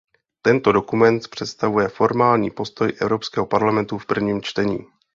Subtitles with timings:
[0.41, 4.77] Tento dokument představuje formální postoj Evropského parlamentu v prvním čtení.